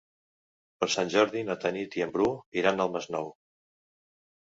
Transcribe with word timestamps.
Per 0.83 0.89
Sant 0.93 1.11
Jordi 1.17 1.45
na 1.51 1.57
Tanit 1.65 1.99
i 2.01 2.05
en 2.09 2.17
Bru 2.17 2.33
iran 2.65 2.85
al 2.89 2.93
Masnou. 2.99 3.35